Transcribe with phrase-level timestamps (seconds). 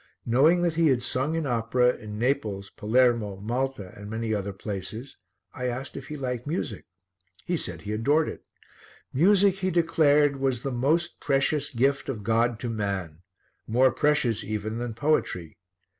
[0.25, 5.15] Knowing that he had sung in opera in Naples, Palermo, Malta and many other places,
[5.53, 6.85] I asked if he liked music.
[7.45, 8.41] He said he adored it.
[9.13, 13.21] Music, he declared, was the most precious gift of God to man
[13.67, 15.59] more precious even than poetry.